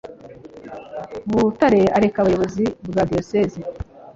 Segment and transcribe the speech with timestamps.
[1.31, 3.59] butare areka ubuyobozi bwa diyosezi